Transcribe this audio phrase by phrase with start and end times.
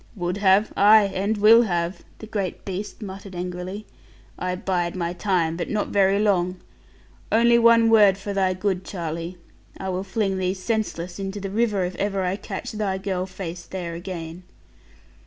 [0.15, 0.73] 'Would have?
[0.75, 3.85] Ay, and will have,' the great beast muttered angrily.
[4.39, 6.57] 'I bide my time; but not very long.
[7.31, 9.37] Only one word for thy good, Charlie.
[9.77, 13.67] I will fling thee senseless into the river, if ever I catch thy girl face
[13.67, 14.41] there again.'